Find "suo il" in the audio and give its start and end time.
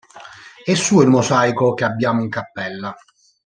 0.73-1.09